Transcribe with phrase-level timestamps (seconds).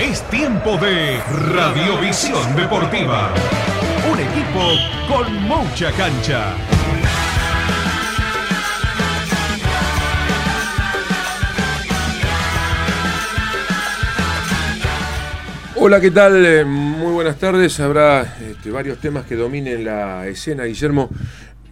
[0.00, 1.20] Es tiempo de
[1.54, 3.32] Radiovisión Deportiva.
[4.10, 4.72] Un equipo
[5.08, 6.56] con mucha cancha.
[15.76, 16.44] Hola, ¿qué tal?
[16.44, 17.78] Eh, muy buenas tardes.
[17.78, 21.08] Habrá este, varios temas que dominen la escena, Guillermo.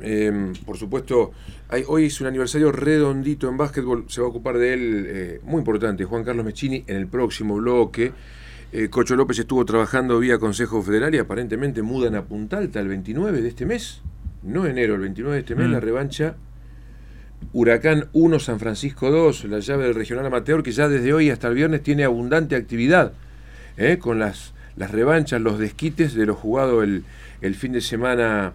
[0.00, 1.33] Eh, por supuesto,
[1.72, 4.04] hay, hoy es un aniversario redondito en básquetbol.
[4.08, 7.56] Se va a ocupar de él, eh, muy importante, Juan Carlos Mechini, en el próximo
[7.56, 8.12] bloque.
[8.72, 12.88] Eh, Cocho López estuvo trabajando vía Consejo Federal y aparentemente mudan a Punta Alta el
[12.88, 14.02] 29 de este mes,
[14.42, 15.82] no enero, el 29 de este mes, la Mm.
[15.82, 16.34] revancha
[17.52, 21.48] Huracán 1, San Francisco 2, la llave del regional amateur que ya desde hoy hasta
[21.48, 23.12] el viernes tiene abundante actividad,
[23.76, 23.98] ¿eh?
[23.98, 27.04] con las, las revanchas, los desquites de lo jugado el,
[27.40, 28.52] el fin de semana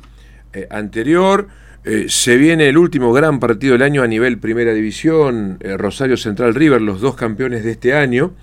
[0.53, 1.47] eh, anterior.
[1.89, 6.17] Eh, se viene el último gran partido del año a nivel Primera División, eh, Rosario
[6.17, 8.33] Central River, los dos campeones de este año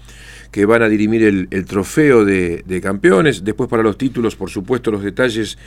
[0.51, 3.45] que van a dirimir el, trofeo de, campeones.
[3.45, 5.59] Después para los títulos, por supuesto, los detalles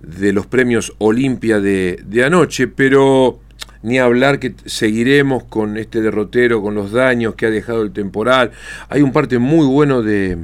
[0.00, 3.40] de los premios Olimpia de anoche, pero
[3.82, 8.52] ni hablar que seguiremos con este derrotero, con los daños que ha dejado el temporal.
[8.88, 10.38] Hay un parte muy bueno de,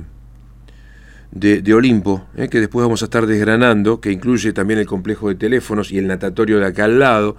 [1.33, 5.29] de, de Olimpo, eh, que después vamos a estar desgranando, que incluye también el complejo
[5.29, 7.37] de teléfonos y el natatorio de acá al lado.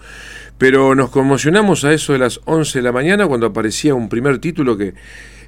[0.57, 4.40] Pero nos conmocionamos a eso de las 11 de la mañana cuando aparecía un primer
[4.40, 4.94] título que,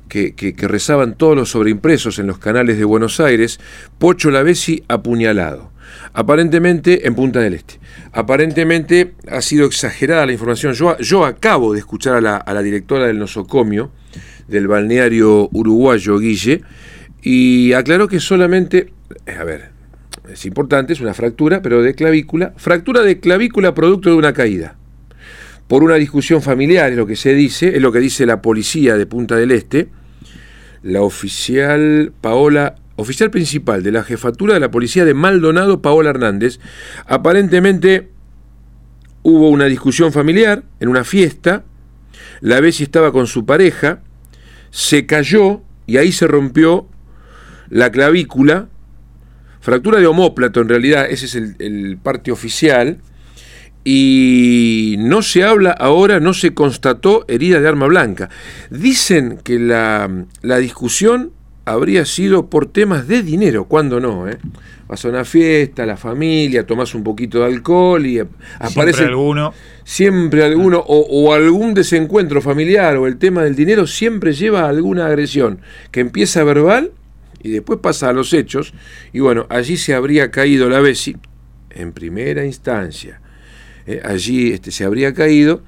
[0.10, 3.60] que, que- rezaban todos los sobreimpresos en los canales de Buenos Aires,
[3.98, 5.72] Pocho Lavesi apuñalado.
[6.14, 7.80] Aparentemente en Punta del Este.
[8.12, 10.74] Aparentemente ha sido exagerada la información.
[10.74, 13.92] Yo, yo acabo de escuchar a la, a la directora del nosocomio
[14.48, 16.62] del balneario uruguayo, Guille,
[17.24, 18.92] y aclaró que solamente,
[19.26, 19.72] eh, a ver,
[20.30, 24.76] es importante, es una fractura, pero de clavícula, fractura de clavícula producto de una caída.
[25.68, 28.98] Por una discusión familiar, es lo que se dice, es lo que dice la policía
[28.98, 29.88] de Punta del Este,
[30.84, 36.60] la oficial Paola, oficial principal de la jefatura de la policía de Maldonado, Paola Hernández,
[37.06, 38.10] aparentemente
[39.24, 41.64] hubo una discusión familiar en una fiesta,
[42.42, 44.02] la Bessi estaba con su pareja,
[44.72, 46.90] se cayó y ahí se rompió
[47.74, 48.68] la clavícula,
[49.60, 53.00] fractura de homóplato en realidad, ese es el, el parte oficial,
[53.84, 58.30] y no se habla ahora, no se constató herida de arma blanca.
[58.70, 60.10] Dicen que la,
[60.42, 61.32] la discusión
[61.66, 64.38] habría sido por temas de dinero, cuando no, ¿eh?
[64.88, 68.30] Vas a una fiesta, la familia, tomás un poquito de alcohol y ap-
[68.60, 69.54] aparece alguno.
[69.84, 74.70] siempre alguno o, o algún desencuentro familiar o el tema del dinero siempre lleva a
[74.70, 75.60] alguna agresión
[75.92, 76.92] que empieza verbal
[77.44, 78.74] y después pasa a los hechos
[79.12, 81.16] y bueno, allí se habría caído la Bessi
[81.70, 83.22] en primera instancia.
[83.86, 85.62] Eh, allí este, se habría caído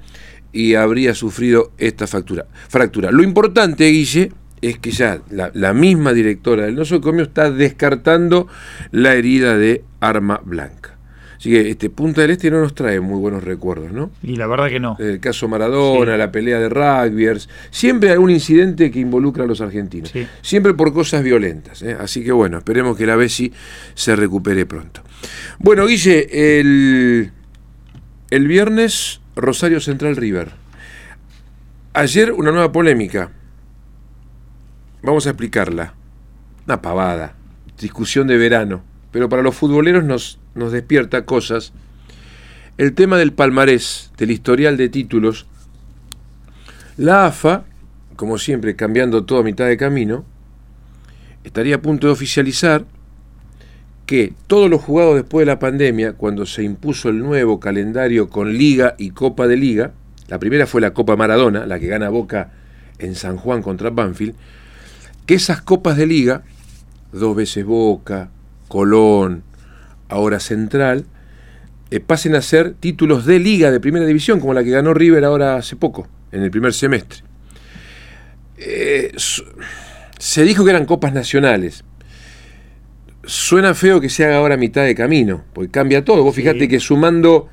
[0.52, 3.10] y habría sufrido esta fractura.
[3.10, 4.32] Lo importante, Guille,
[4.62, 8.48] es que ya la, la misma directora del nosocomio está descartando
[8.90, 10.95] la herida de arma blanca.
[11.38, 14.10] Así que este Punta del Este no nos trae muy buenos recuerdos, ¿no?
[14.22, 14.96] Y la verdad que no.
[14.98, 16.18] El caso Maradona, Sí.
[16.18, 20.10] la pelea de rugbyers, siempre algún incidente que involucra a los argentinos.
[20.10, 20.26] Sí.
[20.42, 21.82] Siempre por cosas violentas.
[21.82, 21.96] ¿eh?
[21.98, 23.52] Así que bueno, esperemos que la Bessi
[23.94, 25.02] se recupere pronto.
[25.58, 27.32] Bueno, Guille, el,
[28.30, 30.52] el viernes Rosario Central River.
[31.92, 33.30] Ayer una nueva polémica.
[35.02, 35.94] Vamos a explicarla.
[36.66, 37.34] Una pavada.
[37.80, 38.82] Discusión de verano.
[39.12, 41.72] Pero para los futboleros nos, nos despierta cosas.
[42.78, 45.46] El tema del palmarés, del historial de títulos.
[46.96, 47.64] La AFA,
[48.16, 50.24] como siempre cambiando todo a mitad de camino,
[51.44, 52.84] estaría a punto de oficializar
[54.06, 58.52] que todos los jugados después de la pandemia, cuando se impuso el nuevo calendario con
[58.56, 59.92] Liga y Copa de Liga,
[60.28, 62.50] la primera fue la Copa Maradona, la que gana Boca
[62.98, 64.34] en San Juan contra Banfield,
[65.26, 66.42] que esas copas de liga,
[67.12, 68.30] dos veces Boca,
[68.68, 69.42] Colón,
[70.08, 71.06] ahora Central,
[71.90, 75.24] eh, pasen a ser títulos de liga de primera división, como la que ganó River
[75.24, 77.22] ahora hace poco, en el primer semestre.
[78.58, 79.12] Eh,
[80.18, 81.84] se dijo que eran copas nacionales.
[83.24, 86.22] Suena feo que se haga ahora mitad de camino, porque cambia todo.
[86.22, 87.48] Vos fijate que sumando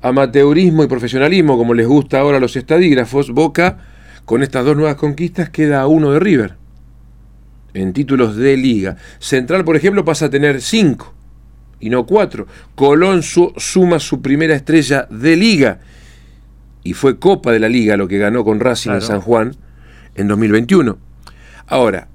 [0.00, 3.78] amateurismo y profesionalismo, como les gusta ahora a los estadígrafos, Boca,
[4.24, 6.56] con estas dos nuevas conquistas, queda a uno de River
[7.74, 8.96] en títulos de liga.
[9.18, 11.14] Central, por ejemplo, pasa a tener cinco
[11.82, 12.46] y no cuatro.
[12.74, 15.80] Colón su- suma su primera estrella de liga
[16.84, 19.06] y fue Copa de la Liga lo que ganó con Racing en Claro.
[19.12, 19.56] San Juan
[20.14, 20.96] en 2021.
[21.66, 22.08] Ahora,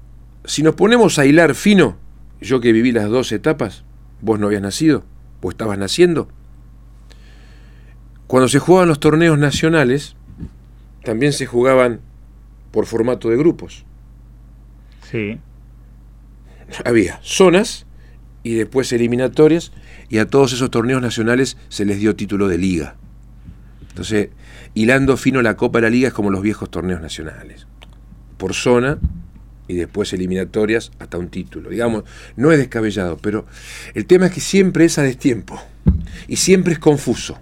[0.44, 1.96] si nos ponemos a hilar fino,
[2.40, 3.84] yo que viví las dos etapas,
[4.20, 5.04] vos no habías nacido,
[5.42, 6.28] o estabas naciendo.
[8.26, 10.14] Cuando se jugaban los torneos nacionales,
[11.04, 12.00] también se jugaban
[12.70, 13.84] por formato de grupos.
[15.10, 15.38] Sí.
[16.84, 17.86] había zonas
[18.42, 19.72] y después eliminatorias
[20.08, 22.94] y a todos esos torneos nacionales se les dio título de liga.
[23.90, 24.30] Entonces,
[24.74, 27.66] hilando fino la Copa de la Liga es como los viejos torneos nacionales.
[28.36, 28.98] Por zona
[29.66, 31.68] y después eliminatorias hasta un título.
[31.70, 32.04] Digamos,
[32.36, 33.44] no es descabellado, pero
[33.94, 35.60] el tema es que siempre es a destiempo
[36.28, 37.38] y siempre es confuso.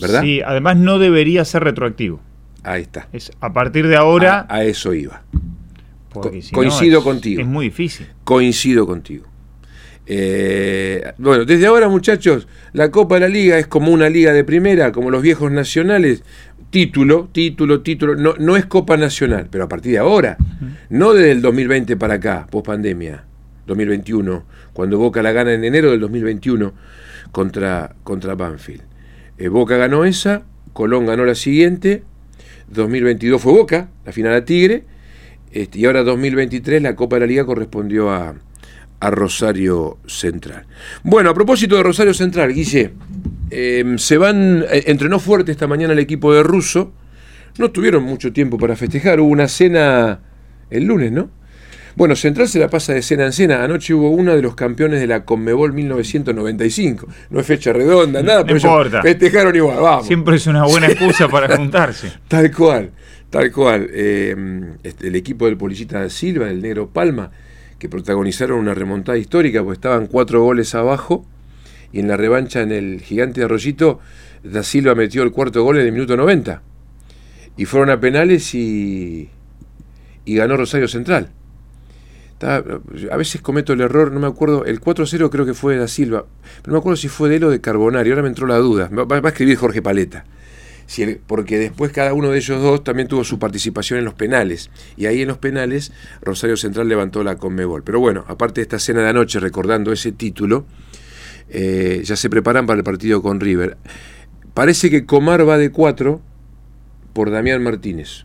[0.00, 0.22] ¿Verdad?
[0.22, 2.20] Sí, además no debería ser retroactivo.
[2.64, 3.08] Ahí está.
[3.12, 4.46] Es a partir de ahora.
[4.48, 5.22] A, a eso iba.
[6.10, 7.40] porque co- si no, coincido es- contigo.
[7.40, 8.06] Es muy difícil.
[8.24, 9.24] Coincido contigo.
[10.06, 14.44] Eh, bueno, desde ahora, muchachos, la Copa de la Liga es como una liga de
[14.44, 16.22] primera, como los viejos nacionales.
[16.70, 18.16] Título, título, título.
[18.16, 20.38] No, no es Copa Nacional, pero a partir de ahora,
[20.88, 23.24] no desde el 2020 para acá, post pandemia,
[23.66, 26.72] 2021, cuando Boca la gana en enero del 2021
[27.30, 28.82] contra, contra Banfield.
[29.36, 32.04] Eh, Boca ganó esa, Colón ganó la siguiente,
[32.68, 34.84] 2022 fue Boca, la final a Tigre,
[35.50, 38.34] este, y ahora 2023 la Copa de la Liga correspondió a,
[39.02, 40.64] a Rosario Central.
[41.02, 42.92] Bueno, a propósito de Rosario Central, Guille,
[43.50, 46.92] eh, se van, eh, entrenó fuerte esta mañana el equipo de Russo,
[47.58, 50.20] no tuvieron mucho tiempo para festejar, hubo una cena
[50.70, 51.30] el lunes, ¿no?
[51.96, 53.62] Bueno, Central se la pasa de cena en cena.
[53.64, 57.06] Anoche hubo una de los campeones de la Conmebol 1995.
[57.28, 59.02] No es fecha redonda, nada, No pero importa.
[59.02, 60.06] festejaron igual, vamos.
[60.06, 62.10] Siempre es una buena excusa para juntarse.
[62.28, 62.92] Tal cual,
[63.28, 63.90] tal cual.
[63.92, 64.34] Eh,
[64.84, 67.30] este, el equipo del Policita Silva, el Negro Palma,
[67.82, 71.26] que protagonizaron una remontada histórica, pues estaban cuatro goles abajo,
[71.92, 73.98] y en la revancha en el gigante de Arroyito,
[74.44, 76.62] Da Silva metió el cuarto gol en el minuto 90.
[77.56, 79.30] Y fueron a penales y,
[80.24, 81.30] y ganó Rosario Central.
[82.40, 85.88] A veces cometo el error, no me acuerdo, el 4-0 creo que fue de Da
[85.88, 86.26] Silva,
[86.62, 88.58] pero no me acuerdo si fue de él o de Carbonari, ahora me entró la
[88.58, 88.90] duda.
[88.96, 90.24] Va, va a escribir Jorge Paleta.
[91.26, 94.70] Porque después cada uno de ellos dos también tuvo su participación en los penales.
[94.96, 97.82] Y ahí en los penales Rosario Central levantó la Conmebol.
[97.82, 100.66] Pero bueno, aparte de esta cena de anoche recordando ese título,
[101.48, 103.76] eh, ya se preparan para el partido con River.
[104.54, 106.20] Parece que Comar va de 4
[107.12, 108.24] por Damián Martínez.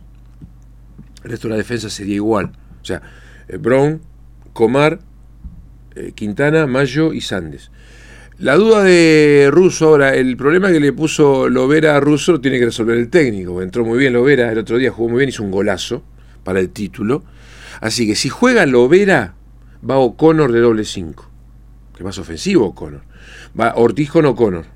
[1.24, 2.52] El resto de la defensa sería igual.
[2.82, 3.02] O sea,
[3.48, 4.02] eh, Brown,
[4.52, 5.00] Comar,
[5.94, 7.70] eh, Quintana, Mayo y Sandes.
[8.38, 12.58] La duda de Russo ahora, el problema que le puso Lovera a Russo lo tiene
[12.60, 13.60] que resolver el técnico.
[13.62, 16.04] Entró muy bien Lovera, el otro día jugó muy bien, hizo un golazo
[16.44, 17.24] para el título.
[17.80, 19.34] Así que si juega Lovera,
[19.88, 21.28] va O'Connor de doble 5.
[21.96, 23.00] Que más ofensivo O'Connor.
[23.58, 24.66] Va Ortiz con O'Connor.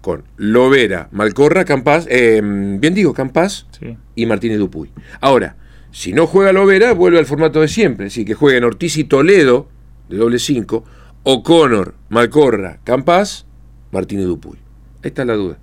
[0.00, 3.96] Con Lovera, Malcorra, Campás, eh, bien digo, Campás Sí.
[4.14, 4.90] y Martínez Dupuy.
[5.20, 5.56] Ahora,
[5.90, 8.04] si no juega Lovera, vuelve al formato de siempre.
[8.04, 9.68] Decir, que jueguen Ortiz y Toledo,
[10.08, 10.84] de doble 5,
[11.24, 13.46] O'Connor, Malcorra, Campás,
[13.90, 14.58] Martínez Dupuy.
[15.02, 15.58] Ahí está la duda.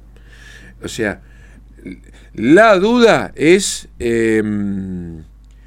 [0.84, 1.22] O sea,
[2.34, 4.42] la duda es eh,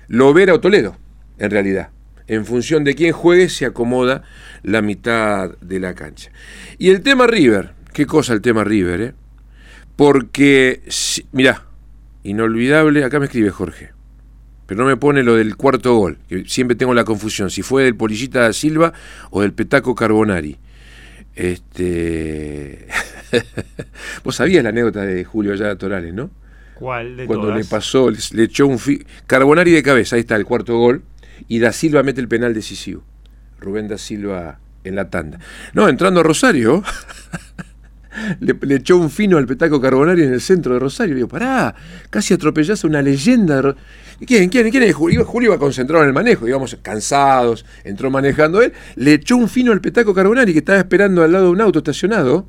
[0.09, 0.97] Lovera o Toledo,
[1.39, 1.91] en realidad.
[2.27, 4.23] En función de quién juegue, se acomoda
[4.63, 6.31] la mitad de la cancha.
[6.79, 9.15] Y el tema River, qué cosa el tema River, ¿eh?
[9.97, 11.65] Porque, si- mirá,
[12.23, 13.92] inolvidable, acá me escribe Jorge,
[14.67, 17.85] pero no me pone lo del cuarto gol, que siempre tengo la confusión, si fue
[17.85, 18.93] del Polillita da Silva
[19.31, 20.59] o del Petaco Carbonari.
[21.35, 22.87] Este.
[24.25, 26.31] Vos sabías la anécdota de Julio Ayala Torales, ¿no?
[26.75, 27.59] ¿Cuál de Cuando todas?
[27.59, 31.03] le pasó, le, le echó un fi- Carbonari de cabeza, ahí está el cuarto gol,
[31.49, 33.03] y Da Silva mete el penal decisivo.
[33.61, 35.39] Rubén Da Silva en la tanda.
[35.75, 36.83] No, entrando a Rosario,
[38.41, 41.15] le, echó un fino al petaco Carbonari en el centro de Rosario.
[41.15, 41.75] Le digo, pará,
[42.11, 43.57] casi atropellás a una leyenda.
[43.57, 43.77] de Ro-
[44.21, 45.27] ¿Y ¿Quién, quién, quién Julio?
[45.43, 49.81] Iba concentrado en el manejo, íbamos cansados, entró manejando él, le echó un fino al
[49.81, 52.49] petaco Carbonari que estaba esperando al lado de un auto estacionado.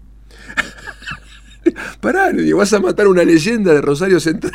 [2.01, 4.51] Pará, le digo, vas a matar una leyenda de Rosario Central.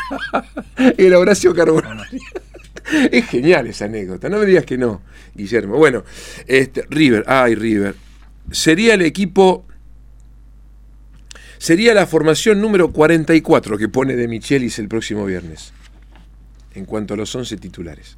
[0.99, 2.19] Era Horacio Carbonari.
[3.11, 5.03] Es genial esa anécdota, no me digas que no,
[5.35, 5.77] Guillermo.
[5.77, 6.05] Bueno,
[6.47, 7.95] este, River, ay River,
[8.51, 9.67] sería el equipo,
[11.59, 15.73] sería la formación número 44 que pone de Michelis el próximo viernes,
[16.75, 18.17] en cuanto a los 11 titulares.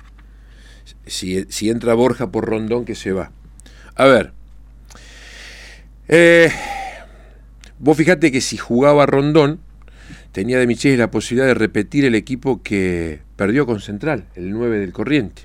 [1.06, 3.32] Si, si entra Borja por Rondón, que se va.
[3.94, 4.32] A ver,
[6.08, 6.50] eh,
[7.78, 9.60] vos fijate que si jugaba Rondón,
[10.32, 14.78] tenía de Michelis la posibilidad de repetir el equipo que perdió con Central, el 9
[14.78, 15.42] del Corriente.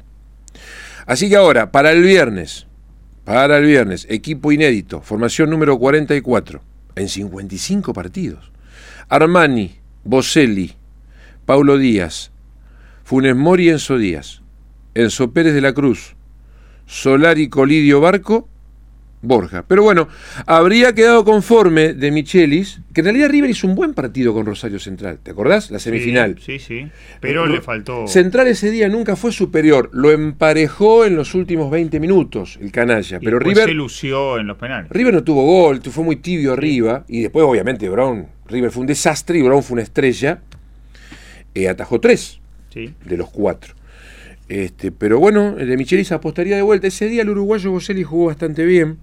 [1.05, 2.65] Así que ahora, para el viernes,
[3.23, 6.61] para el viernes, equipo inédito, formación número 44,
[6.95, 8.51] en 55 partidos.
[9.09, 10.73] Armani, Boselli,
[11.45, 12.31] Paulo Díaz,
[13.03, 14.41] Funes Mori, Enzo Díaz,
[14.95, 16.15] Enzo Pérez de la Cruz,
[16.85, 18.49] Solari, Colidio Barco
[19.21, 19.65] Borja.
[19.67, 20.07] Pero bueno,
[20.45, 24.77] habría quedado conforme de Michelis, que en realidad River hizo un buen partido con Rosario
[24.79, 25.17] Central.
[25.23, 25.71] ¿Te acordás?
[25.71, 26.35] La semifinal.
[26.39, 26.91] Sí, sí, sí.
[27.21, 28.07] Pero le faltó.
[28.07, 29.89] Central ese día nunca fue superior.
[29.93, 33.17] Lo emparejó en los últimos 20 minutos, el canalla.
[33.19, 33.65] y Pero River.
[33.69, 34.91] se lució en los penales.
[34.91, 37.03] River no tuvo gol, fue muy tibio arriba.
[37.07, 38.27] Y después, obviamente, Brown.
[38.47, 40.39] River fue un desastre y Brown fue una estrella.
[41.55, 42.39] Eh, atajó tres
[42.71, 42.93] Sí.
[43.05, 43.73] de los cuatro.
[44.49, 46.85] Este, pero bueno, de Michelis apostaría de vuelta.
[46.85, 48.99] Ese día el uruguayo Boselli jugó bastante bien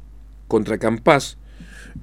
[0.53, 1.39] contra Campás.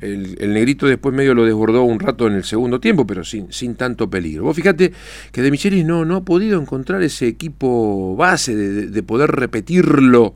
[0.02, 3.52] El, el negrito después medio lo desbordó un rato en el segundo tiempo, pero sin,
[3.54, 4.44] sin tanto peligro.
[4.44, 4.92] Vos fíjate
[5.32, 9.30] que de Michelis no, no ha podido encontrar ese equipo base de, de- de poder
[9.32, 10.34] repetirlo.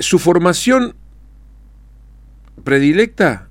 [0.00, 0.94] Su formación
[2.64, 3.48] predilecta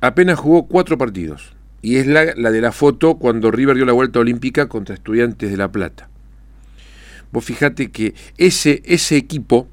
[0.00, 1.54] apenas jugó cuatro partidos.
[1.82, 5.50] Y es la, la de la foto cuando River dio la vuelta olímpica contra Estudiantes
[5.50, 6.08] de La Plata.
[7.32, 9.68] Vos fijate que ese, ese equipo,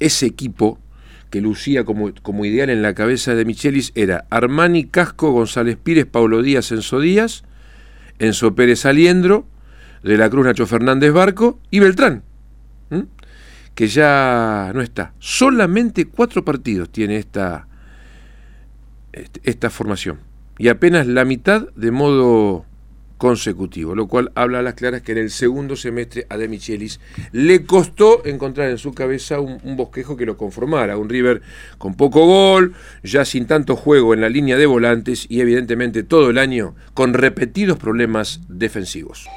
[0.00, 0.78] ese equipo
[1.30, 6.06] que lucía como, como ideal en la cabeza de Michelis era Armani, Casco, González Pires,
[6.06, 7.42] Paulo Díaz, Enzo Díaz,
[8.18, 9.46] Enzo Pérez Aliendro,
[10.04, 12.22] De la Cruz Nacho Fernández Barco y Beltrán,
[13.74, 15.14] que ya no está.
[15.18, 17.66] Solamente cuatro partidos tiene esta,
[19.12, 20.18] este- esta formación
[20.58, 22.64] y apenas la mitad de modo
[23.18, 27.00] consecutivo, lo cual habla a las claras que en el segundo semestre a De Michelis
[27.32, 31.42] le costó encontrar en su cabeza un, un bosquejo que lo conformara, un River
[31.78, 36.30] con poco gol, ya sin tanto juego en la línea de volantes y evidentemente todo
[36.30, 39.28] el año con repetidos problemas defensivos.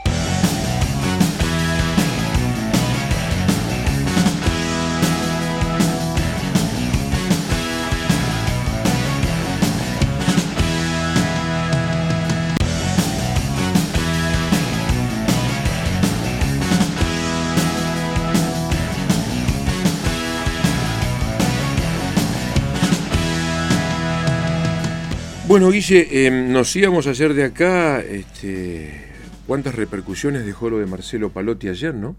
[25.48, 28.02] Bueno, Guille, eh, nos íbamos ayer de acá.
[28.02, 29.06] Este,
[29.46, 32.18] ¿Cuántas repercusiones dejó lo de Marcelo Palotti ayer, no?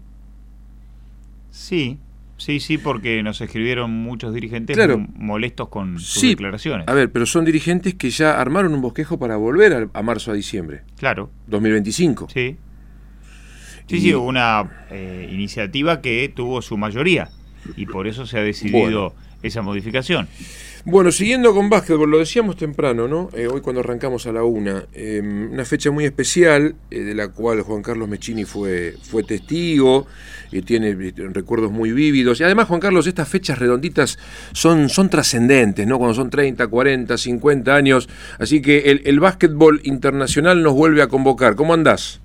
[1.51, 1.99] Sí,
[2.37, 4.97] sí, sí, porque nos escribieron muchos dirigentes Claro.
[5.15, 6.87] molestos con sus Sí, declaraciones.
[6.87, 10.31] A ver, pero son dirigentes que ya armaron un bosquejo para volver a, a marzo
[10.31, 12.27] a diciembre, Claro, 2025.
[12.33, 12.57] sí.
[13.87, 17.29] Sí, Y- sí, hubo una eh, iniciativa que tuvo su mayoría
[17.75, 19.13] y por eso se ha decidido Bueno.
[19.43, 20.27] esa modificación.
[20.85, 23.29] Bueno, siguiendo con básquetbol, lo decíamos temprano, ¿no?
[23.33, 27.27] Eh, hoy cuando arrancamos a la una, eh, una fecha muy especial eh, de la
[27.27, 30.07] cual Juan Carlos Mechini fue, fue testigo,
[30.51, 32.39] y tiene eh, recuerdos muy vívidos.
[32.39, 34.17] Y además, Juan Carlos, estas fechas redonditas
[34.53, 35.97] son, son trascendentes, ¿no?
[35.97, 38.09] Cuando son 30, 40, 50 años.
[38.37, 41.55] Así que el, el básquetbol internacional nos vuelve a convocar.
[41.55, 42.21] ¿Cómo andás?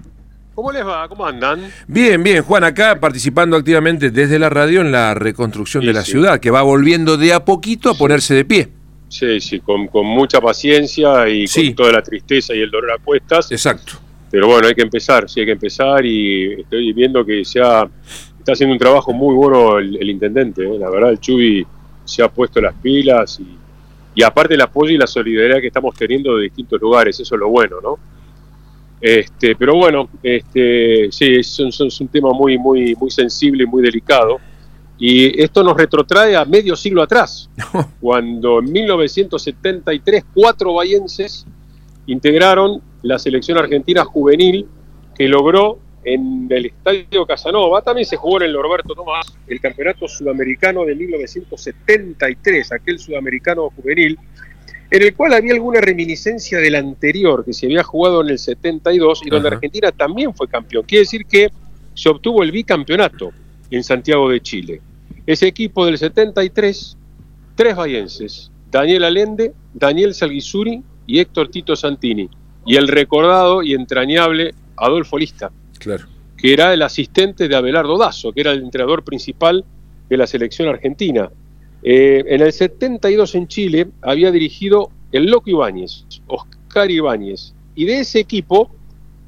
[0.55, 1.09] ¿Cómo les va?
[1.09, 1.69] ¿Cómo andan?
[1.89, 6.05] Bien, bien, Juan, acá participando activamente desde la radio en la reconstrucción Sí, de la
[6.05, 6.13] sí.
[6.13, 8.69] ciudad, que va volviendo de a poquito a ponerse de pie.
[9.09, 11.67] Sí, sí, con, con mucha paciencia y Sí.
[11.69, 13.51] con toda la tristeza y el dolor a cuestas.
[13.51, 13.95] Exacto.
[14.31, 17.89] Pero bueno, hay que empezar, sí, hay que empezar y estoy viendo que se ha-
[18.39, 20.63] está haciendo un trabajo muy bueno el, el intendente.
[20.65, 20.79] ¿eh?
[20.79, 21.67] La verdad, el Chuy
[22.05, 23.47] se ha puesto las pilas y,
[24.15, 27.39] y aparte el apoyo y la solidaridad que estamos teniendo de distintos lugares, eso es
[27.41, 27.99] lo bueno, ¿no?
[29.01, 33.67] Este, pero bueno, este, sí, es, un- es un tema muy, muy, muy sensible y
[33.67, 34.39] muy delicado.
[34.99, 37.51] Y esto nos retrotrae a medio siglo atrás,
[38.01, 41.45] cuando en 1973 cuatro bayenses
[42.07, 44.67] integraron la selección argentina juvenil
[45.17, 50.07] que logró en el Estadio Casanova, también se jugó en el Roberto Tomás, el campeonato
[50.07, 54.19] sudamericano de 1973, aquel sudamericano juvenil,
[54.95, 59.23] en el cual había alguna reminiscencia del anterior que se había jugado en el 72
[59.25, 59.57] y donde Ajá.
[59.57, 60.85] Argentina también fue campeón.
[60.87, 61.51] Quiere decir que
[61.95, 63.33] se obtuvo el bicampeonato
[63.73, 64.81] en Santiago de Chile.
[65.27, 66.97] Ese equipo del 73,
[67.57, 72.29] tres bayenses, Daniel Allende, Daniel Salguisuri y Héctor Tito Santini.
[72.65, 76.07] Y el recordado y entrañable Adolfo Lista, Claro.
[76.37, 79.65] que era el asistente de Abelardo Dazo, que era el entrenador principal
[80.09, 81.31] de la selección argentina.
[81.87, 88.01] Eh, en el 72 en Chile había dirigido el Loco Ibáñez, Oscar Ibáñez, y de
[88.01, 88.71] ese equipo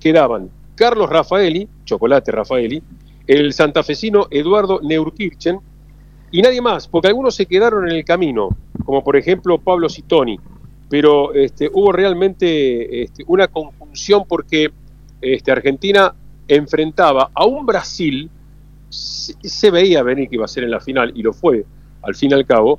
[0.00, 2.82] quedaban Carlos Rafaeli, Chocolate Rafaeli,
[3.26, 5.60] el santafesino Eduardo Neurkirchen
[6.32, 8.48] y nadie más, porque algunos se quedaron en el camino,
[8.86, 10.40] como por ejemplo Pablo Citoni,
[10.88, 14.70] pero este, hubo realmente este, una conjunción porque
[15.20, 16.14] este, Argentina
[16.48, 18.30] enfrentaba a un Brasil,
[18.88, 21.66] se, se veía venir que iba a ser en la final, y lo fue
[22.06, 22.78] al fin y al cabo,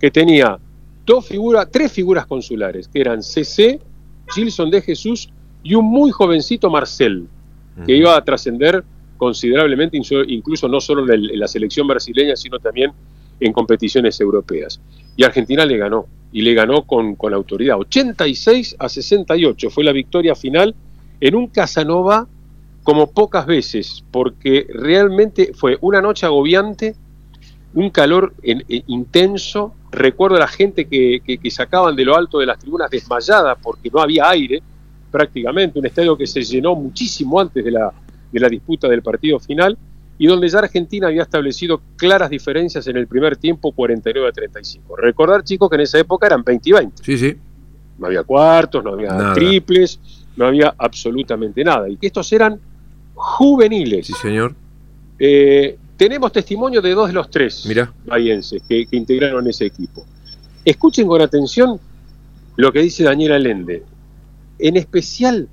[0.00, 0.58] que tenía
[1.04, 3.80] dos figuras, tres figuras consulares, que eran CC,
[4.34, 5.30] Gilson de Jesús
[5.62, 7.26] y un muy jovencito Marcel,
[7.86, 8.84] que iba a trascender
[9.16, 12.92] considerablemente, incluso no solo en, la selección brasileña, sino también
[13.40, 14.80] en competiciones europeas.
[15.16, 17.78] Y Argentina le ganó, y le ganó con, con autoridad.
[17.78, 20.74] 86 a 68 fue la victoria final
[21.20, 22.26] en un Casanova
[22.82, 26.96] como pocas veces, porque realmente fue una noche agobiante,
[27.74, 29.74] un calor en, en, intenso.
[29.90, 33.54] Recuerdo a la gente que, que, que, sacaban de lo alto de las tribunas desmayada
[33.54, 34.62] porque no había aire
[35.10, 37.92] prácticamente, un estadio que se llenó muchísimo antes de la,
[38.30, 39.76] de la disputa del partido final
[40.18, 44.96] y donde ya Argentina había establecido claras diferencias en el primer tiempo 49 a 35.
[44.96, 47.04] Recordar, chicos, que en esa época eran 20 y 20.
[47.04, 47.36] Sí, sí.
[47.98, 49.34] No había cuartos, no había Nada.
[49.34, 50.00] triples,
[50.36, 51.88] no había absolutamente nada.
[51.88, 52.60] Y que estos eran
[53.14, 54.08] juveniles.
[54.08, 54.54] Sí, señor.
[55.20, 57.92] Eh, tenemos testimonio de dos de los tres Mirá.
[58.06, 60.06] bahienses que, que integraron ese equipo.
[60.64, 61.78] Escuchen con atención
[62.56, 63.82] lo que dice Daniel Allende,
[64.58, 65.48] en especial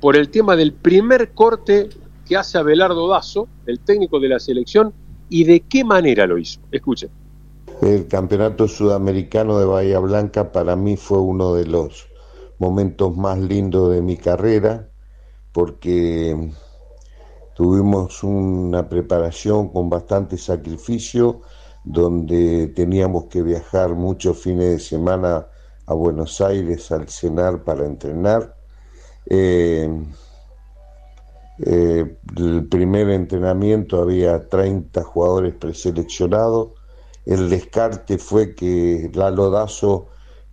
[0.00, 1.88] por el tema del primer corte
[2.26, 4.92] que hace Abelardo Dazo, el técnico de la selección,
[5.28, 6.60] y de qué manera lo hizo.
[6.70, 7.10] Escuchen.
[7.80, 12.08] El campeonato sudamericano de Bahía Blanca para mí fue uno de los
[12.58, 14.88] momentos más lindos de mi carrera
[15.52, 16.50] porque
[17.56, 21.40] tuvimos una preparación con bastante sacrificio
[21.82, 25.46] donde teníamos que viajar muchos fines de semana
[25.86, 28.54] a Buenos Aires al cenar para entrenar.
[29.24, 29.88] Eh,
[31.64, 36.72] eh, el primer entrenamiento había 30 jugadores preseleccionados.
[37.24, 40.08] El descarte fue que Lalo Dazo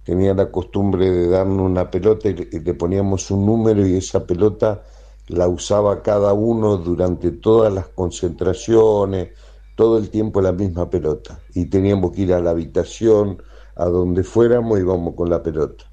[0.06, 4.84] tenía la costumbre de darnos una pelota y le poníamos un número y esa pelota
[5.28, 9.30] la usaba cada uno durante todas las concentraciones,
[9.76, 11.40] todo el tiempo la misma pelota.
[11.54, 13.42] Y teníamos que ir a la habitación,
[13.76, 15.86] a donde fuéramos, íbamos con la pelota.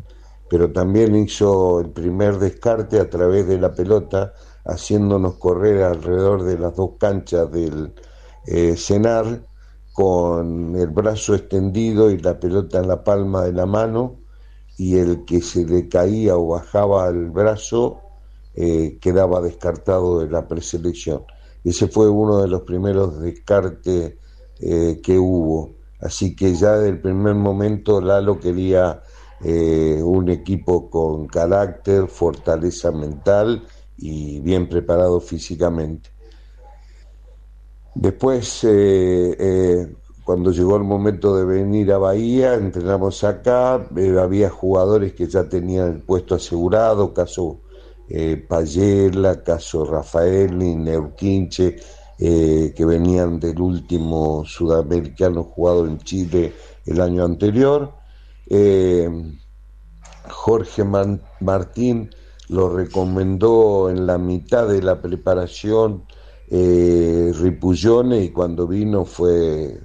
[0.48, 6.58] Pero también hizo el primer descarte a través de la pelota, haciéndonos correr alrededor de
[6.58, 7.94] las dos canchas del
[8.46, 9.46] eh, cenar
[9.92, 14.16] con el brazo extendido y la pelota en la palma de la mano
[14.76, 18.00] y el que se le caía o bajaba el brazo
[18.62, 21.24] eh, quedaba descartado de la preselección.
[21.64, 24.16] Ese fue uno de los primeros descartes
[24.60, 25.76] eh, que hubo.
[25.98, 29.00] Así que ya desde el primer momento Lalo quería
[29.42, 36.10] eh, un equipo con carácter, fortaleza mental y bien preparado físicamente.
[37.94, 38.66] Después,
[40.22, 43.88] cuando llegó el momento de venir a Bahía, entrenamos acá,
[44.20, 47.62] había jugadores que ya tenían el puesto asegurado, caso
[48.10, 51.76] eh, Payela, caso Rafael, Neurquinche,
[52.18, 56.52] eh, que venían del último sudamericano jugado en Chile
[56.84, 57.94] el año anterior.
[58.48, 59.08] Eh,
[60.28, 60.84] Jorge
[61.40, 62.10] Martín
[62.48, 66.04] lo recomendó en la mitad de la preparación
[66.50, 69.80] eh, Ripullone y cuando vino fue,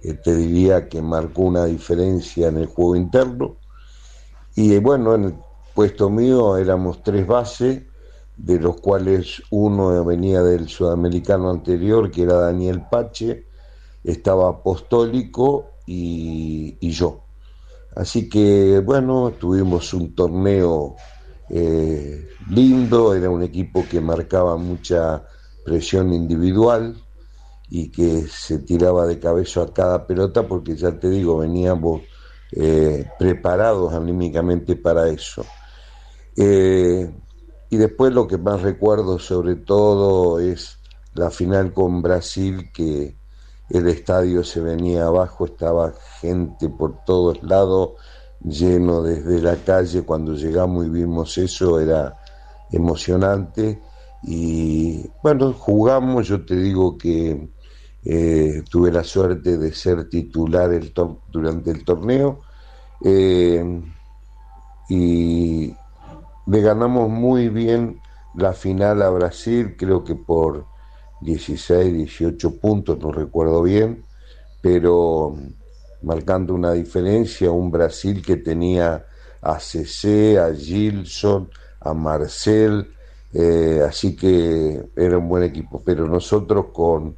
[0.00, 3.56] te diría que marcó una diferencia en el juego interno.
[4.54, 5.34] Y bueno, en el
[5.74, 7.82] puesto mío éramos tres bases,
[8.36, 13.46] de los cuales uno venía del sudamericano anterior, que era Daniel Pache,
[14.02, 17.20] estaba Apostólico y, yo.
[17.94, 20.96] Así que bueno, tuvimos un torneo
[21.48, 25.24] eh, lindo, era un equipo que marcaba mucha
[25.64, 26.96] presión individual
[27.70, 32.02] y que se tiraba de cabeza a cada pelota porque ya te digo, veníamos
[32.52, 35.44] eh, preparados anímicamente para eso.
[36.36, 37.12] Eh,
[37.70, 40.78] y después lo que más recuerdo sobre todo es
[41.14, 43.16] la final con Brasil, que
[43.70, 47.92] el estadio se venía abajo, estaba gente por todos lados,
[48.42, 52.16] lleno desde la calle, cuando llegamos y vimos eso era
[52.70, 53.80] emocionante.
[54.22, 57.48] Y bueno, jugamos, yo te digo que
[58.04, 60.70] eh, tuve la suerte de ser titular
[61.30, 62.40] durante el torneo.
[63.02, 63.82] Eh,
[64.88, 65.74] y
[66.46, 68.00] le ganamos muy bien
[68.34, 70.66] la final a Brasil, creo que por
[71.20, 74.04] 16, 18 puntos, no recuerdo bien,
[74.60, 75.36] pero
[76.02, 79.06] marcando una diferencia, un Brasil que tenía
[79.40, 82.94] a CC, a Gilson, a Marcel,
[83.32, 87.16] eh, así que era un buen equipo, pero nosotros con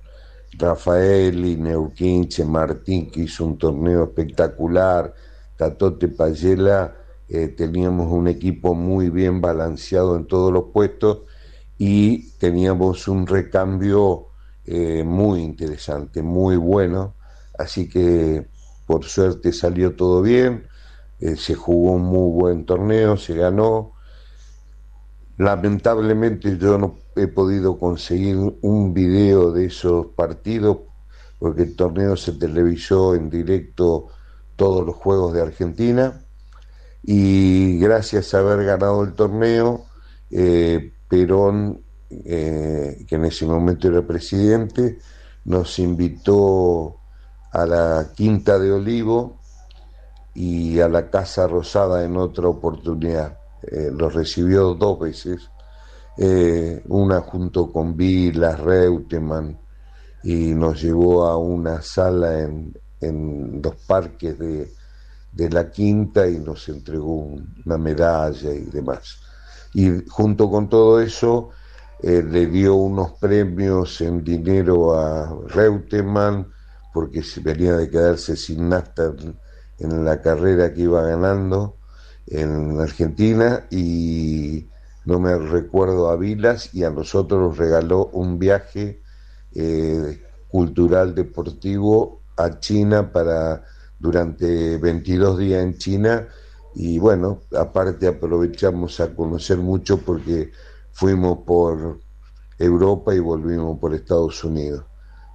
[0.52, 5.12] Rafael y Neuquinche, Martín, que hizo un torneo espectacular,
[5.56, 6.94] Tatote Payela,
[7.28, 11.22] eh, teníamos un equipo muy bien balanceado en todos los puestos
[11.76, 14.28] y teníamos un recambio
[14.64, 17.14] eh, muy interesante, muy bueno,
[17.58, 18.46] así que
[18.86, 20.68] por suerte salió todo bien,
[21.18, 23.92] eh, se jugó un muy buen torneo, se ganó.
[25.38, 30.78] Lamentablemente yo no he podido conseguir un video de esos partidos
[31.38, 34.08] porque el torneo se televisó en directo
[34.54, 36.25] todos los juegos de Argentina
[37.06, 39.86] y gracias a haber ganado el torneo,
[40.28, 44.98] eh, Perón, eh, que en ese momento era presidente,
[45.44, 46.96] nos invitó
[47.52, 49.38] a la Quinta de Olivo
[50.34, 53.38] y a la Casa Rosada en otra oportunidad.
[53.62, 55.48] Eh, los recibió dos veces,
[56.88, 59.58] una junto con Vilas, Reutemann,
[60.24, 62.74] y nos llevó a una sala en,
[63.62, 64.72] los parques de,
[65.36, 69.18] la Quinta y nos entregó una medalla y demás.
[69.74, 71.50] Y junto con todo eso,
[72.02, 76.46] eh, le dio unos premios en dinero a Reutemann,
[76.92, 79.14] porque se venía de quedarse sin nafta
[79.78, 81.76] en la carrera que iba ganando
[82.26, 84.66] en Argentina y
[85.04, 89.02] no me recuerdo a Vilas y a nosotros nos regaló un viaje
[89.54, 93.64] eh, cultural deportivo a China para
[93.98, 96.28] durante 22 días en China
[96.74, 100.52] y bueno, aparte aprovechamos a conocer mucho porque
[100.92, 102.00] fuimos por
[102.58, 104.84] Europa y volvimos por Estados Unidos.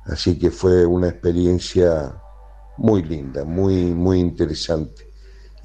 [0.06, 2.16] Así que fue una experiencia
[2.78, 5.08] muy linda, muy, muy interesante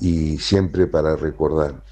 [0.00, 1.82] y siempre para recordar.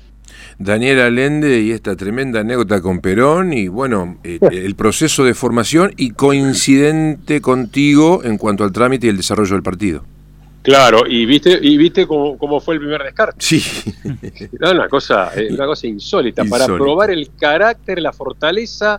[0.59, 5.93] Daniel Allende y esta tremenda anécdota con Perón y bueno, eh, el proceso de formación
[5.97, 10.05] y coincidente contigo en cuanto al trámite y el desarrollo del partido.
[10.65, 13.37] Claro, y viste, y viste cómo, fue el primer descarte.
[13.39, 13.63] Sí.
[14.59, 18.99] una cosa, eh, una cosa insólita, para probar el carácter, la fortaleza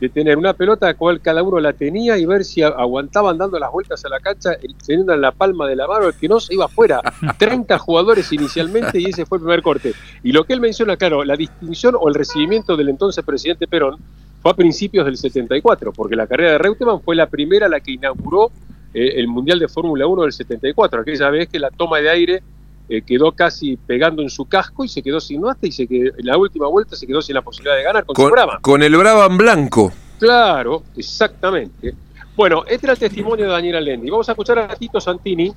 [0.00, 3.70] de tener una pelota cual cada uno la tenía y ver si aguantaban dando las
[3.70, 6.54] vueltas a la cancha teniendo en la palma de la mano el que no se
[6.54, 7.00] iba afuera.
[7.38, 9.94] 30 jugadores inicialmente y ese fue el primer corte.
[10.24, 13.98] Y lo que él menciona, claro, la distinción o el recibimiento del entonces presidente Perón
[14.42, 17.92] fue a principios del 74, porque la carrera de Reutemann fue la primera la que
[17.92, 18.50] inauguró
[18.94, 22.42] eh, el Mundial de Fórmula 1 del 74, aquella vez que la toma de aire
[22.88, 26.12] eh, quedó casi pegando en su casco y se quedó sin nuestra y se quedó,
[26.18, 28.58] la última vuelta se quedó sin la posibilidad de ganar con, con su Brava.
[28.62, 29.92] Con el Brava en blanco.
[30.18, 31.94] Claro, exactamente.
[32.36, 34.10] Bueno, este era el testimonio de Daniel Alendi.
[34.10, 35.52] Vamos a escuchar a Tito Santini,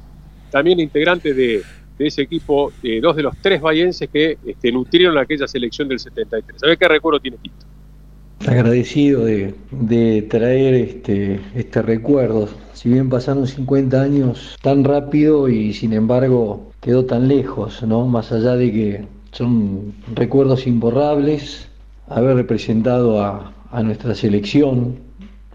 [0.50, 1.64] también integrante de,
[2.00, 6.64] ese equipo, de dos de los tres bayenses que este, nutrieron aquella selección del 73.
[6.64, 7.67] A ver qué recuerdo tiene Tito.
[8.46, 12.48] Agradecido de, de traer este, este recuerdo.
[12.74, 18.06] Si bien pasaron 50 años tan rápido y sin embargo quedó tan lejos, ¿no?
[18.06, 21.68] Más allá de que son recuerdos imborrables,
[22.08, 24.96] haber representado a, a nuestra selección,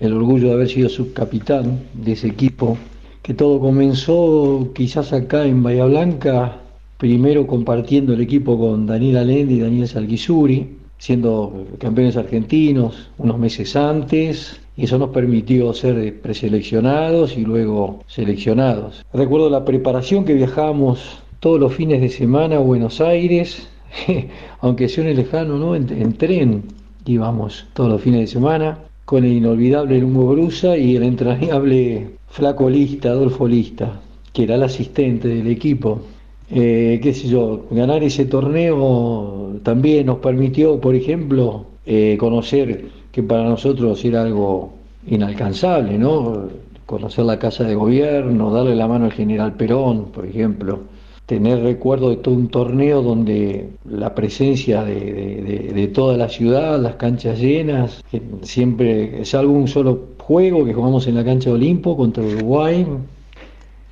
[0.01, 2.77] el orgullo de haber sido subcapitán de ese equipo,
[3.23, 6.59] que todo comenzó quizás acá en Bahía Blanca,
[6.99, 13.75] primero compartiendo el equipo con Daniel Alendi y Daniel Salguisuri, siendo campeones argentinos unos meses
[13.75, 19.05] antes, y eso nos permitió ser preseleccionados y luego seleccionados.
[19.13, 23.69] Recuerdo la preparación que viajábamos todos los fines de semana a Buenos Aires,
[24.61, 25.75] aunque sea un lejano, ¿no?
[25.75, 26.63] En, tren
[27.05, 32.71] íbamos todos los fines de semana, con el inolvidable Hugo Brusa y el entrañable Flaco
[32.71, 34.01] Lista, Adolfo Lista,
[34.33, 36.01] que era el asistente del equipo.
[36.51, 43.23] Eh, qué sé yo, ganar ese torneo también nos permitió, por ejemplo, eh, conocer que
[43.23, 44.73] para nosotros era algo
[45.07, 46.49] inalcanzable, ¿no?
[46.87, 50.81] Conocer la Casa de Gobierno, darle la mano al general Perón, por ejemplo,
[51.27, 57.39] tener recuerdo de todo un torneo donde la presencia de, toda la ciudad, las canchas
[57.39, 58.03] llenas,
[58.43, 62.87] siempre, es algo un solo juego que jugamos en la cancha de Olimpo contra Uruguay.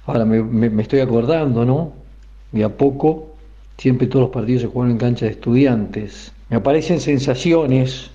[0.06, 1.92] Ahora me, estoy acordando, ¿no?
[2.52, 3.34] De a poco,
[3.78, 6.32] siempre todos los partidos se juegan en cancha de estudiantes.
[6.48, 8.10] Me aparecen sensaciones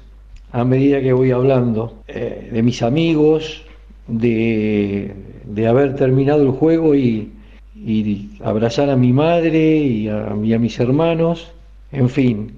[0.51, 3.63] a medida que voy hablando eh, de mis amigos,
[4.07, 5.13] de,
[5.45, 7.31] de haber terminado el juego y,
[7.75, 11.51] y abrazar a mi madre y a, mis hermanos,
[11.91, 12.51] en fin,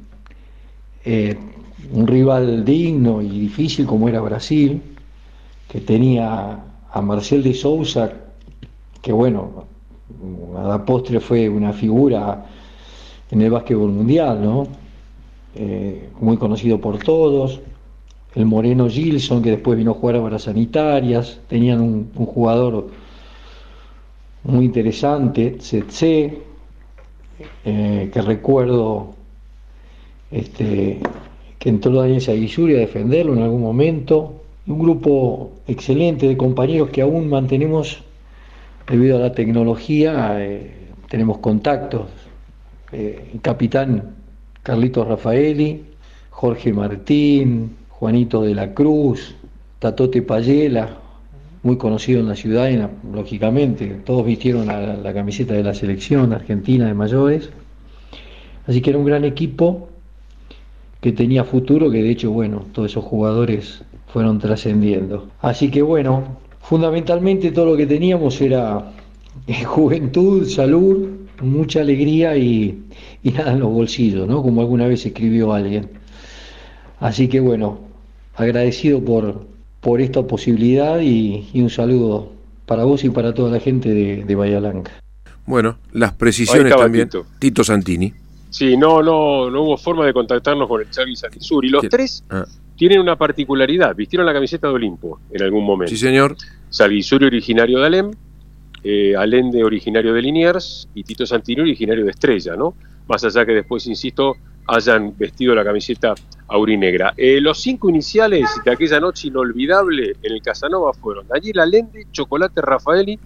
[1.05, 1.35] eh,
[1.91, 4.81] un rival digno y difícil como era Brasil,
[5.67, 6.59] que tenía
[6.91, 8.11] a Marcel de Sousa,
[9.01, 9.65] que bueno,
[10.57, 12.45] a la postre fue una figura
[13.29, 14.67] en el básquetbol mundial, ¿no?
[15.55, 17.59] Eh, muy conocido por todos.
[18.35, 21.39] El Moreno Gilson, que después vino a jugar a Varas Sanitarias.
[21.47, 22.87] Tenían un, un jugador
[24.43, 26.41] muy interesante, Tsetse,
[27.65, 29.13] eh, que recuerdo
[30.31, 30.99] este,
[31.59, 34.33] que entró Daniel Saguizuri a defenderlo en algún momento.
[34.67, 38.03] Un grupo excelente de compañeros que aún mantenemos
[38.87, 40.71] debido a la tecnología, eh,
[41.09, 42.07] tenemos contactos.
[42.91, 44.15] Eh, capitán
[44.63, 45.83] Carlitos Rafaeli,
[46.29, 49.35] Jorge Martín, Juanito de la Cruz,
[49.79, 50.97] Tatote Payela,
[51.63, 52.69] muy conocido en la ciudad,
[53.11, 57.49] lógicamente, todos vistieron la camiseta de la selección argentina de mayores.
[58.67, 59.89] Así que era un gran equipo
[61.01, 65.27] que tenía futuro, que de hecho, bueno, todos esos jugadores fueron trascendiendo.
[65.41, 68.91] Así que bueno, fundamentalmente todo lo que teníamos era
[69.47, 71.07] eh, juventud, salud,
[71.41, 72.83] mucha alegría y,
[73.23, 74.41] y nada en los bolsillos, ¿no?
[74.41, 75.89] Como alguna vez escribió alguien.
[76.99, 77.79] Así que bueno,
[78.35, 79.45] agradecido por,
[79.79, 82.33] por esta posibilidad y, y un saludo
[82.65, 84.91] para vos y para toda la gente de, de Bahía Blanca.
[85.45, 87.07] Bueno, las precisiones también.
[87.07, 87.25] Tito.
[87.39, 88.13] Tito Santini.
[88.49, 91.63] Sí, no, no, no hubo forma de contactarnos con el Charlie Sanizur.
[91.63, 91.89] Y los ¿Qué?
[91.89, 92.45] tres Ah,
[92.77, 93.95] tienen una particularidad.
[93.95, 95.89] Vistieron la camiseta de Olimpo en algún momento.
[95.89, 96.37] sí, señor.
[96.69, 98.11] Salguisuri originario de Alem,
[98.83, 102.75] eh, Alende originario de Liniers y Tito Santini originario de Estrella, ¿no?
[103.07, 104.35] Más allá que después, insisto,
[104.67, 106.13] hayan vestido la camiseta
[106.47, 107.13] aurinegra.
[107.17, 112.61] Eh, los cinco iniciales de aquella noche inolvidable en el Casanova fueron Daniel Alende, Chocolate
[112.61, 113.17] Rafaeli,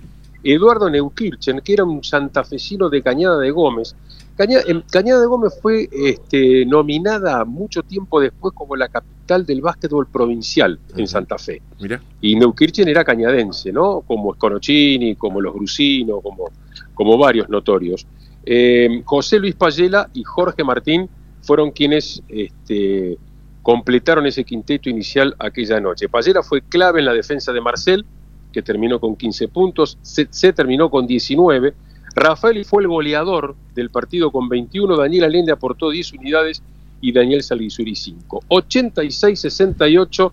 [0.43, 3.95] Eduardo Neukirchen, que era un santafesino de Cañada de Gómez.
[4.37, 10.07] Cañada, Cañada de Gómez fue este, nominada mucho tiempo después como la capital del básquetbol
[10.07, 11.61] provincial en Santa Fe.
[11.79, 12.01] Mira.
[12.21, 14.01] Y Neukirchen era cañadense, ¿no?
[14.01, 16.51] Como Sconocini, como los Grusino, como,
[16.93, 18.05] como varios notorios.
[18.45, 21.09] Eh, José Luis Payela y Jorge Martín
[21.41, 23.17] fueron quienes este,
[23.61, 26.09] completaron ese quinteto inicial aquella noche.
[26.09, 28.05] Payela fue clave en la defensa de Marcel,
[28.51, 31.73] que terminó con 15 puntos, se, se terminó con 19.
[32.15, 36.61] Rafael fue el goleador del partido con 21, Daniel Allende aportó 10 unidades
[37.01, 38.43] y Daniel Salguisuri 5.
[38.47, 40.31] 86-68,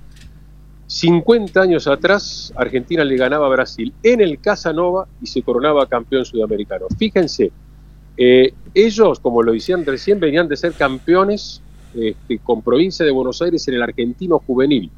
[0.87, 6.24] 50 años atrás, Argentina le ganaba a Brasil en el Casanova y se coronaba campeón
[6.24, 6.87] sudamericano.
[6.98, 7.50] Fíjense,
[8.16, 11.62] eh, ellos, como lo decían recién, venían de ser campeones
[11.94, 14.90] este, con provincia de Buenos Aires en el argentino juvenil,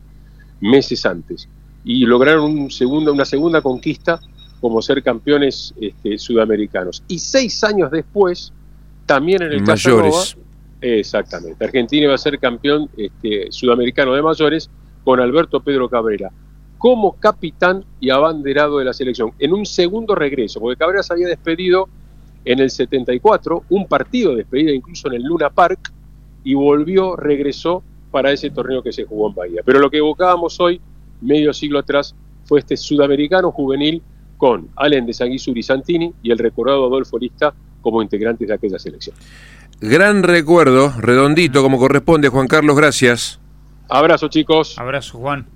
[0.61, 1.49] meses antes,
[1.85, 4.21] y lograron un segundo, una segunda conquista
[4.61, 7.03] como ser campeones este, sudamericanos.
[7.09, 8.53] Y seis años después,
[9.07, 10.37] también en el Casanova, Mayores.
[10.81, 14.71] Exactamente, Argentina iba a ser campeón este, sudamericano de mayores
[15.05, 16.31] con Alberto Pedro Cabrera
[16.81, 21.29] como capitán y abanderado de la selección, en un segundo regreso, porque Cabrera se había
[21.29, 21.91] despedido
[22.43, 25.93] en el 74, un partido de despedida incluso en el Luna Park,
[26.43, 29.63] y volvió, regresó para ese torneo que se jugó en Bahía.
[29.63, 30.81] Pero lo que evocábamos hoy,
[31.21, 32.15] medio siglo atrás,
[32.45, 34.03] fue este sudamericano juvenil
[34.39, 39.15] con Allen de Sanguisuri Santini y el recordado Adolfo Lista como integrantes de aquella selección.
[39.81, 43.41] Gran recuerdo, redondito como corresponde, Juan Carlos, gracias.
[43.89, 44.79] Abrazo chicos.
[44.79, 45.47] Abrazo, Juan.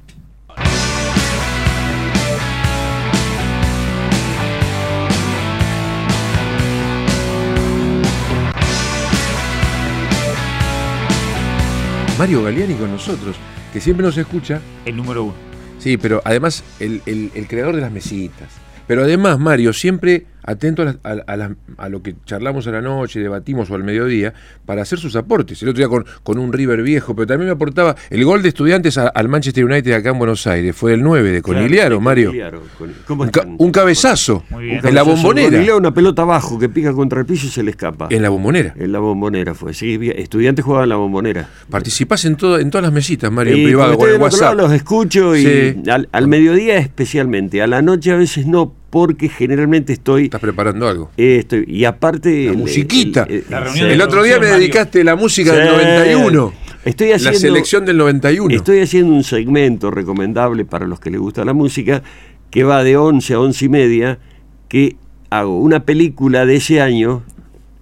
[12.19, 13.37] Mario Galeani con nosotros,
[13.73, 14.61] que siempre nos escucha.
[14.85, 15.35] El número uno.
[15.79, 18.49] Sí, pero además el, el- el creador de las mesitas.
[18.87, 22.70] Pero además, Mario, siempre atento a, las- a- a las- a lo que charlamos a
[22.70, 24.33] la noche, debatimos o al mediodía,
[24.66, 25.62] para hacer sus aportes.
[25.62, 28.48] El otro día con, con un River viejo, pero también me aportaba el gol de
[28.50, 30.74] estudiantes a- al Manchester United acá en Buenos Aires.
[30.76, 32.33] Fue el 9 de Conigliaro, Claro, Mario.
[33.07, 34.80] ¿Cómo Un, ca- un cabezazo Muy bien.
[34.87, 35.48] en la bombonera.
[35.50, 38.09] Conigliaro, una pelota abajo que pica contra el piso y se le escapa.
[38.11, 38.74] En la bombonera.
[38.78, 39.74] En la bombonera fue.
[39.74, 41.48] Sí, estudiantes jugaban en la bombonera.
[41.70, 44.54] Participás en, todo, en todas las mesitas, Mario, en privado, con el lado WhatsApp.
[44.57, 45.90] los escucho y Sí.
[45.90, 47.62] al, al mediodía especialmente.
[47.62, 50.26] A la noche a veces no, porque generalmente estoy.
[50.26, 51.11] Estás preparando algo.
[51.16, 52.44] eh, estoy y aparte.
[52.44, 53.24] La el- musiquita.
[53.28, 53.64] el- el- La sí.
[53.64, 54.59] reunión El otro día me producción, Mario.
[54.61, 55.74] dedicaste la música del Sí.
[55.74, 56.52] 91.
[56.85, 58.54] Estoy La haciendo, selección del 91.
[58.54, 62.04] Estoy haciendo un segmento recomendable para los que les gusta la música,
[62.50, 64.20] que va de 11 a 11 y media,
[64.68, 64.94] que
[65.30, 67.24] hago una película de ese año,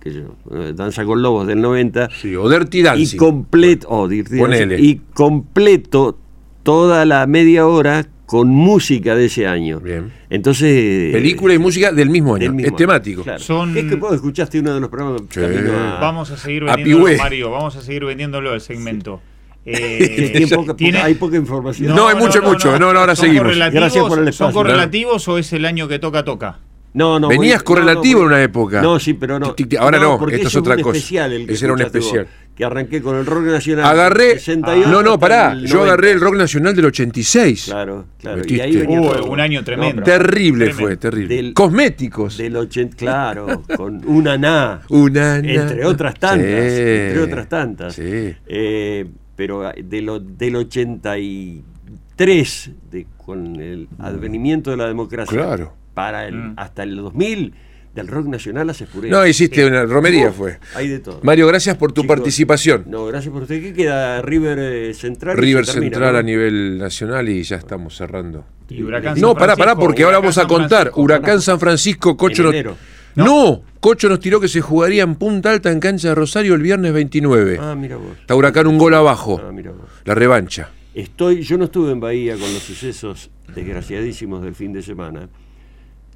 [0.00, 0.20] que yo,
[0.50, 3.18] eh, Danza con Lobos del 90, Sí, o Dirty y Dancing.
[3.18, 4.76] completo, oh, Dirty Ponele.
[4.76, 6.16] Dancing, y completo
[6.62, 9.78] toda la media hora con música de ese año.
[9.78, 10.10] Bien.
[10.30, 11.12] Entonces...
[11.12, 12.44] Película y música del mismo año.
[12.44, 13.22] del mismo es temático.
[13.24, 13.38] claro.
[13.38, 15.38] Son- Es que vos escuchaste uno de los programas Sí.
[15.38, 17.14] camino a- Vamos a seguir A vendiéndolo.
[17.18, 17.50] Mario.
[17.50, 19.20] Vamos a seguir vendiéndolo el segmento.
[19.66, 21.94] Eh, Tiene poca- tiene- hay poca información.
[21.94, 22.76] No, hay mucho, mucho.
[22.80, 23.54] No, no, ahora ¿Son seguimos.
[23.54, 24.54] Gracias por el ¿Son espacio.
[24.54, 26.58] correlativos o es el año que toca, toca?
[26.94, 27.28] No, no.
[27.28, 28.82] Venías voy- correlativo no, no, en una época.
[28.82, 29.54] No, sí, pero no.
[29.78, 30.98] Ahora no, porque esto es otra cosa.
[30.98, 32.52] Especial el que Ese era un escuchaste vos, especial.
[32.54, 33.86] que arranqué con el rock nacional.
[33.86, 34.32] Agarré.
[34.38, 35.54] 68 No, no, pará.
[35.54, 35.82] Yo 90.
[35.84, 37.64] agarré el rock nacional del 86.
[37.64, 38.42] Claro, claro.
[38.46, 40.02] Y ahí venía Uh, un año tremendo.
[40.02, 40.86] Terrible Tremendo.
[40.86, 41.34] fue, terrible.
[41.36, 42.36] Del- Cosméticos.
[42.36, 44.82] Del 80, claro, con una na.
[44.90, 46.46] Una na- Entre otras tantas.
[46.46, 46.80] Sí.
[46.80, 47.94] Entre otras tantas.
[47.94, 48.34] Sí.
[48.46, 55.72] Eh, pero de lo, del 83, de, con el advenimiento de la democracia, Claro.
[55.94, 56.54] Para el, Mm.
[56.56, 57.54] hasta el 2000,
[57.94, 59.10] del rock nacional hace puré.
[59.10, 60.58] No, hiciste una romería, fue.
[60.74, 61.20] Hay de todo.
[61.22, 62.84] Mario, gracias por tu Chicos, participación.
[62.86, 63.60] No, gracias por usted.
[63.60, 64.22] ¿Qué queda?
[64.22, 65.36] River eh, Central.
[65.36, 66.18] River termina, Central ¿no?
[66.18, 68.46] a nivel nacional y ya estamos cerrando.
[68.70, 70.68] Y Huracán No, San pará, pará, porque ahora vamos a contar.
[70.84, 71.00] Francisco.
[71.02, 72.54] Huracán San Francisco, Cocho En nos...
[72.54, 72.76] enero.
[73.14, 73.62] No.
[73.78, 76.94] Cocho nos tiró que se jugaría en Punta Alta en cancha de Rosario el viernes
[76.94, 77.58] 29.
[77.60, 78.16] Ah, mira vos.
[78.18, 79.38] Está Huracán un gol abajo.
[79.46, 79.86] Ah, mira vos.
[80.06, 80.70] La revancha.
[80.94, 85.28] Estoy, yo no estuve en Bahía con los sucesos desgraciadísimos del fin de semana.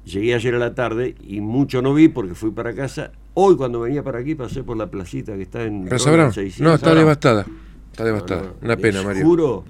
[0.07, 3.11] Llegué ayer a la tarde y mucho no vi porque fui para casa.
[3.33, 6.33] Hoy cuando venía para aquí pasé por la placita que está en Plaza Brown, Brown.
[6.33, 6.61] 600.
[6.61, 7.45] No, está devastada.
[7.91, 8.41] Está No, devastada.
[8.43, 9.25] no, Una les pena, Mario.
[9.25, 9.65] juro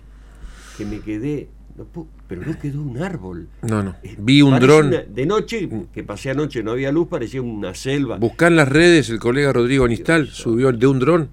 [0.77, 3.47] que me quedé, no puedo- pero no quedó un árbol.
[3.63, 3.95] No, no.
[4.03, 4.87] Eh, Vi un parece dron.
[4.87, 8.17] una- de noche, que pasé anoche, no había luz, parecía una selva.
[8.17, 11.29] Buscá en las redes, el colega Rodrigo Anistal subió de un dron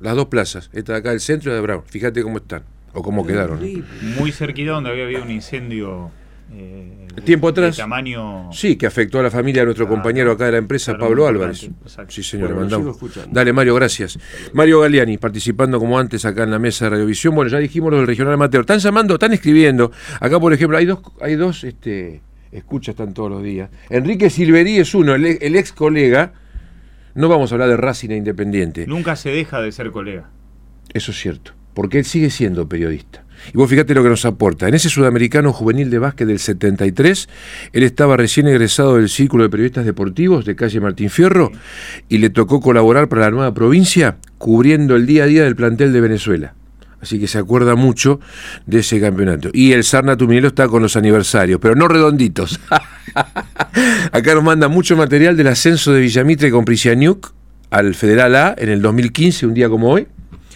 [0.00, 0.70] las dos plazas.
[0.72, 1.82] Esta de acá, el centro y la de Brown.
[1.84, 2.62] Fíjate cómo están.
[2.94, 3.58] O cómo quedaron.
[3.58, 3.84] Horrible.
[4.18, 6.10] Muy cerquita donde había habido un incendio.
[6.52, 7.76] Eh, de- Tiempo de atrás.
[7.76, 8.50] tamaño.
[8.52, 10.02] Sí, que afectó a la familia de nuestro Claro.
[10.02, 11.64] compañero acá de la empresa, Claro, Pablo Álvarez.
[11.64, 12.12] Exacto.
[12.12, 12.98] Sí, señor, Bueno, mandamos.
[13.30, 14.18] Dale, Mario, gracias.
[14.52, 17.34] Mario Galeani, participando como antes acá en la mesa de Radiovisión.
[17.34, 18.60] Bueno, ya dijimos lo del regional amateur.
[18.62, 19.90] Están llamando, están escribiendo.
[20.20, 23.68] Acá, por ejemplo, hay dos, hay dos este, escuchas, están todos los días.
[23.90, 26.32] Enrique Silverí es uno, el, el ex colega.
[27.14, 28.86] No vamos a hablar de Racing e Independiente.
[28.86, 30.30] Nunca se deja de ser colega.
[30.94, 33.24] Eso es cierto, porque él sigue siendo periodista.
[33.52, 34.68] Y vos fíjate lo que nos aporta.
[34.68, 37.28] En ese sudamericano juvenil de básquet del 73,
[37.72, 41.52] él estaba recién egresado del Círculo de Periodistas Deportivos de calle Martín Fierro
[42.08, 45.92] y le tocó colaborar para la nueva provincia cubriendo el día a día del plantel
[45.92, 46.54] de Venezuela.
[47.00, 48.20] Así que se acuerda mucho
[48.66, 49.50] de ese campeonato.
[49.52, 52.58] Y el Sarna Tuminelo está con los aniversarios, pero no redonditos.
[54.12, 57.32] Acá nos manda mucho material del ascenso de Villamitre con Prisianiuk
[57.70, 60.08] al Federal A en el 2015, un día como hoy,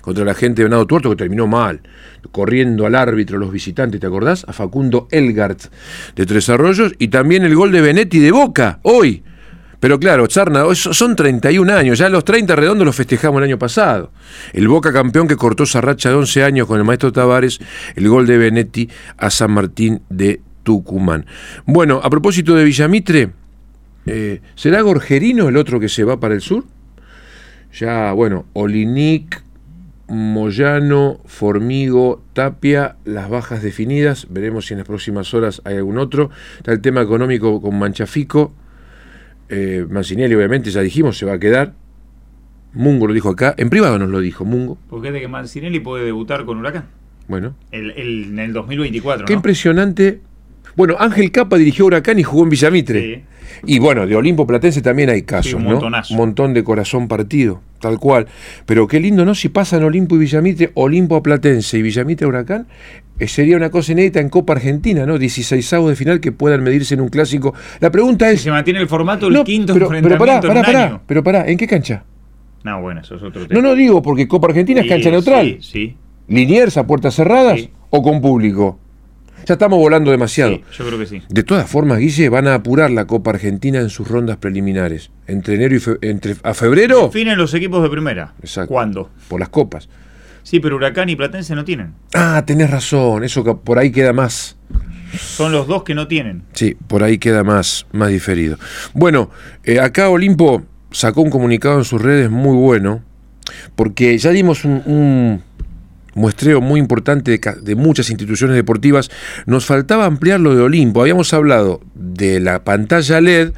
[0.02, 1.80] contra la gente de Venado Tuerto, que terminó mal,
[2.30, 4.44] corriendo al árbitro, los visitantes, ¿te acordás?
[4.46, 5.62] A Facundo Elgart
[6.14, 9.22] de Tres Arroyos, y también el gol de Benetti de Boca, hoy.
[9.80, 14.12] Pero claro, Charna, son 31 años, ya los 30 redondos los festejamos el año pasado.
[14.52, 17.58] El Boca campeón que cortó esa racha de 11 años con el maestro Tavares,
[17.96, 21.26] el gol de Benetti a San Martín de Tucumán.
[21.64, 23.30] Bueno, a propósito de Villamitre,
[24.06, 26.64] eh, ¿será Gorgerino el otro que se va para el sur?
[27.72, 29.42] Ya, bueno, Olinic,
[30.12, 34.26] Moyano, Formigo, Tapia, las bajas definidas.
[34.30, 36.30] Veremos si en las próximas horas hay algún otro.
[36.58, 38.52] Está el tema económico con Manchafico.
[39.48, 41.72] Eh, Mancinelli, obviamente, ya dijimos, se va a quedar.
[42.74, 43.54] Mungo lo dijo acá.
[43.56, 44.78] En privado nos lo dijo Mungo.
[44.88, 46.84] Porque es de que Mancinelli puede debutar con Huracán.
[47.28, 49.24] Bueno, El, el- en el 2024.
[49.26, 49.38] qué ¿no?
[49.38, 50.20] impresionante.
[50.76, 53.00] Bueno, Ángel Capa dirigió Huracán y jugó en Villamitre.
[53.16, 53.22] Sí.
[53.66, 55.70] Y bueno, de Olimpo Platense también hay casos, un ¿no?
[55.72, 56.14] montonazo.
[56.14, 58.26] Un montón de corazón partido, tal cual.
[58.66, 59.34] Pero qué lindo, ¿no?
[59.34, 62.66] Si pasan Olimpo y Villamitre, Olimpo a Platense y Villamitre a Huracán,
[63.18, 65.18] eh, sería una cosa inédita en Copa Argentina, ¿no?
[65.18, 67.54] 16 de final que puedan medirse en un clásico.
[67.80, 68.40] La pregunta Si es.
[68.42, 70.84] se mantiene el formato, el No, quinto pero, pero enfrentamiento pará, pará, en un pará,
[70.86, 71.02] año.
[71.06, 72.04] pero pará, ¿en qué cancha?
[72.64, 73.60] No, bueno, eso es otro tema.
[73.60, 75.58] No, no digo, porque Copa Argentina es cancha neutral.
[75.60, 75.96] Sí, sí.
[76.28, 78.78] ¿Liniers a puertas cerradas o con público?
[79.46, 80.52] Ya estamos volando demasiado.
[80.54, 81.22] Sí, yo creo que sí.
[81.28, 85.10] De todas formas, Guille, van a apurar la Copa Argentina en sus rondas preliminares.
[85.26, 88.34] Entre enero y fe- entre, a febrero, Definen los equipos de primera.
[88.40, 88.68] Exacto.
[88.68, 89.10] ¿Cuándo?
[89.28, 89.88] por las copas.
[90.44, 91.94] Sí, pero Huracán y Platense no tienen.
[92.14, 94.56] Ah, tenés razón, eso que por ahí queda más.
[95.18, 96.42] Son los dos que no tienen.
[96.54, 98.56] Sí, por ahí queda más, más diferido.
[98.94, 99.30] Bueno,
[99.64, 103.02] eh, acá Olimpo sacó un comunicado en sus redes muy bueno,
[103.76, 105.42] porque ya dimos un, un
[106.14, 109.10] muestreo muy importante de, muchas instituciones deportivas.
[109.46, 111.00] Nos faltaba ampliar lo de Olimpo.
[111.00, 113.52] Habíamos hablado de la pantalla LED.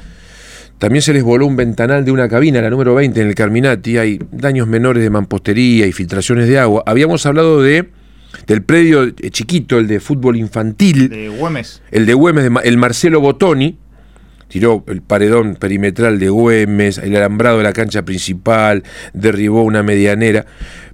[0.79, 3.99] También se les voló un ventanal de una cabina, la número 20 en el Carminati.
[3.99, 6.83] Hay daños menores de mampostería y filtraciones de agua.
[6.87, 7.91] Habíamos hablado de
[8.47, 11.09] del predio eh, chiquito, el de fútbol infantil.
[11.09, 11.83] De Güemes.
[11.91, 13.79] El de Güemes, el Marcelo Botoni,
[14.49, 18.83] tiró el paredón perimetral de Güemes, el alambrado de la cancha principal,
[19.13, 20.47] derribó una medianera.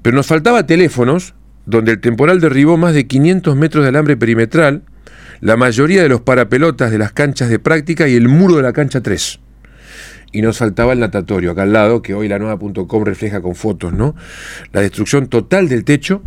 [0.02, 1.34] Pero nos faltaba teléfonos,
[1.66, 4.82] donde el temporal derribó más de 500 metros de alambre perimetral,
[5.40, 8.72] la mayoría de los parapelotas de las canchas de práctica y el muro de la
[8.72, 9.40] cancha 3.
[10.32, 13.92] Y nos faltaba el natatorio, acá al lado, que hoy la nueva.com refleja con fotos,
[13.92, 14.14] ¿no?
[14.72, 16.22] La destrucción total del techo,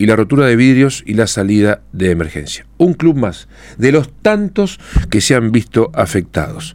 [0.00, 2.64] y la rotura de vidrios y la salida de emergencia.
[2.78, 4.80] Un club más, de los tantos
[5.10, 6.74] que se han visto afectados.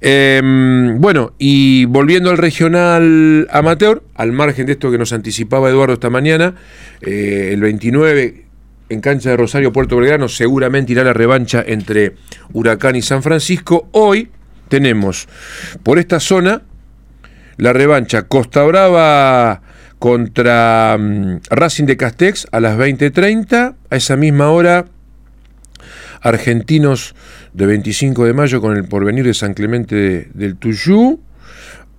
[0.00, 5.92] Em, bueno, y volviendo al regional amateur, al margen de esto que nos anticipaba Eduardo
[5.92, 6.54] esta mañana,
[7.02, 8.46] eh, el 29
[8.88, 12.14] en cancha de Rosario Puerto Belgrano seguramente irá la revancha entre
[12.54, 13.90] Huracán y San Francisco.
[13.92, 14.30] Hoy
[14.70, 15.28] tenemos
[15.82, 16.62] por esta zona
[17.58, 19.60] la revancha Costa Brava
[19.98, 23.74] contra mm, Racing de Castex a las 20.30.
[23.90, 24.86] A esa misma hora,
[26.20, 27.14] Argentinos
[27.52, 31.20] de 25 de mayo con el porvenir de San Clemente de- del Tuyú.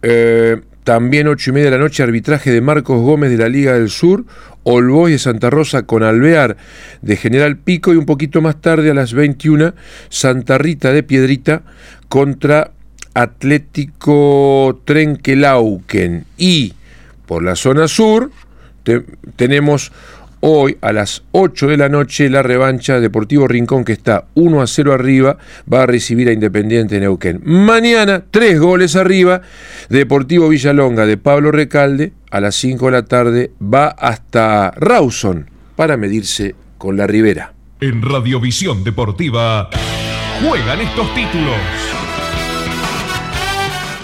[0.02, 3.74] Eh, también 8 y media de la noche, arbitraje de Marcos Gómez de la Liga
[3.74, 4.26] del Sur.
[4.64, 6.58] Olboy de Santa Rosa con Alvear
[7.04, 7.94] de General Pico.
[7.94, 9.76] Y un poquito más tarde, a las 21,
[10.10, 11.62] Santa Rita de Piedrita
[12.10, 12.72] contra
[13.14, 16.26] Atlético Trenquelauquen.
[16.38, 16.74] Y
[17.26, 18.32] por la zona sur
[18.84, 19.04] te-
[19.36, 19.92] tenemos
[20.42, 24.68] hoy a las 8 de la noche la revancha Deportivo Rincón que está 1 a
[24.68, 25.38] 0 arriba,
[25.72, 27.42] va a recibir a Independiente Neuquén.
[27.44, 29.42] Mañana, tres goles arriba,
[29.90, 35.98] Deportivo Villalonga de Pablo Recalde a las 5 de la tarde va hasta Rawson para
[35.98, 37.54] medirse con la Ribera.
[37.82, 39.70] En Radiovisión Deportiva
[40.48, 41.56] juegan estos títulos.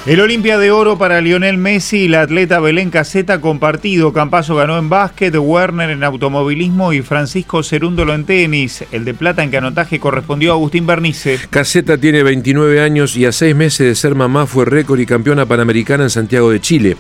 [0.08, 4.12] El Olimpia de Oro para Lionel Messi y la atleta Belén Caseta compartido.
[4.14, 8.84] Campazo ganó en básquet, Werner en automovilismo y Francisco Cerúndolo en tenis.
[8.92, 11.40] El de plata en canotaje correspondió a Agustín Bernice.
[11.52, 15.46] Caseta tiene 29 años y a seis meses de ser mamá fue récord y campeona
[15.46, 16.98] panamericana en Santiago de Chile.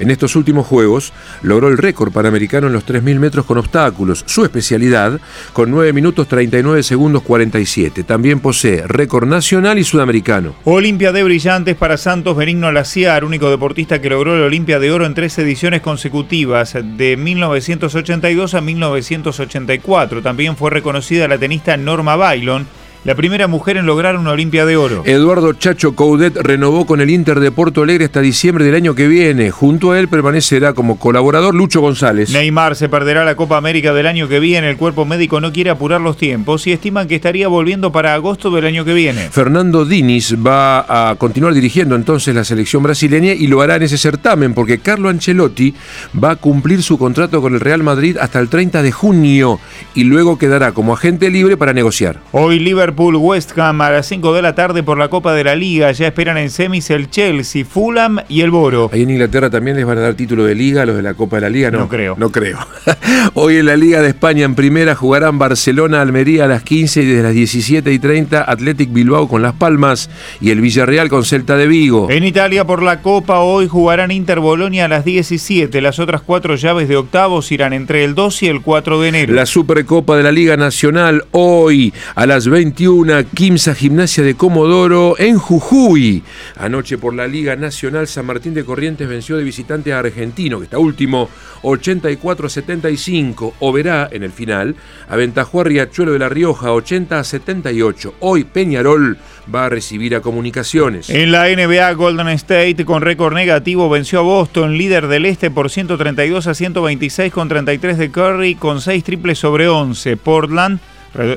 [0.00, 4.42] En estos últimos Juegos logró el récord panamericano en los 3.000 metros con obstáculos, su
[4.42, 5.20] especialidad,
[5.52, 8.02] con 9 minutos 39 segundos 47.
[8.02, 10.56] También posee récord nacional y sudamericano.
[10.64, 15.04] Olimpia de Brillantes para Santos Benigno Laciar, único deportista que logró el Olimpia de Oro
[15.04, 20.22] en tres ediciones consecutivas, de 1982 a 1984.
[20.22, 22.66] También fue reconocida la tenista Norma Bailon,
[23.02, 25.02] la primera mujer en lograr una Olimpia de Oro.
[25.06, 29.08] Eduardo Chacho Coudet renovó con el Inter de Porto Alegre hasta diciembre del año que
[29.08, 29.50] viene.
[29.50, 32.30] Junto a él permanecerá como colaborador Lucho González.
[32.30, 34.68] Neymar se perderá la Copa América del año que viene.
[34.68, 38.50] El cuerpo médico no quiere apurar los tiempos y estiman que estaría volviendo para agosto
[38.50, 39.30] del año que viene.
[39.30, 43.96] Fernando Diniz va a continuar dirigiendo entonces la selección brasileña y lo hará en ese
[43.96, 45.74] certamen porque Carlo Ancelotti
[46.22, 49.58] va a cumplir su contrato con el Real Madrid hasta el 30 de junio
[49.94, 52.20] y luego quedará como agente libre para negociar.
[52.32, 55.54] Hoy Liverpool West Ham a las 5 de la tarde por la Copa de la
[55.54, 55.90] Liga.
[55.92, 58.90] Ya esperan en semis el Chelsea, Fulham y el Boro.
[58.92, 61.36] Ahí en Inglaterra también les van a dar título de liga, los de la Copa
[61.36, 61.78] de la Liga, ¿no?
[61.78, 62.16] No creo.
[62.18, 62.58] No creo.
[63.34, 67.06] Hoy en la Liga de España en primera jugarán Barcelona, Almería a las 15 y
[67.06, 70.10] desde las 17 y 30 Athletic Bilbao con Las Palmas
[70.40, 72.10] y el Villarreal con Celta de Vigo.
[72.10, 75.80] En Italia por la Copa hoy jugarán Inter Bolonia a las 17.
[75.80, 79.34] Las otras cuatro llaves de octavos irán entre el 2 y el 4 de enero.
[79.34, 82.46] La Supercopa de la Liga Nacional hoy a las
[82.80, 86.22] 21, Quimsa Gimnasia de Comodoro en Jujuy.
[86.56, 90.64] Anoche por la Liga Nacional San Martín de Corrientes venció de visitante a Argentino, que
[90.64, 91.28] está último,
[91.60, 93.54] 84 a 75.
[93.60, 94.76] Oberá en el final,
[95.10, 98.14] aventajó a Riachuelo de la Rioja 80 a 78.
[98.20, 99.18] Hoy Peñarol
[99.54, 101.10] va a recibir a Comunicaciones.
[101.10, 105.68] En la NBA, Golden State con récord negativo venció a Boston, líder del este por
[105.68, 110.16] 132 a 126 con 33 de Curry con 6 triples sobre 11.
[110.16, 110.80] Portland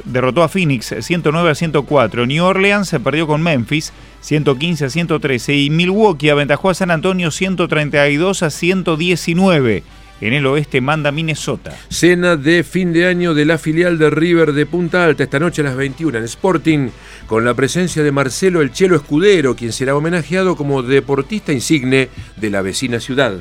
[0.05, 2.25] derrotó a Phoenix 109 a 104.
[2.25, 7.31] New Orleans se perdió con Memphis 115 a 113 y Milwaukee aventajó a San Antonio
[7.31, 9.83] 132 a 119.
[10.21, 11.75] En el oeste manda Minnesota.
[11.89, 15.61] Cena de fin de año de la filial de River de Punta Alta esta noche
[15.61, 16.89] a las 21 en Sporting
[17.27, 22.07] con la presencia de Marcelo El Chelo Escudero, quien será homenajeado como deportista insigne
[22.37, 23.37] de la vecina ciudad.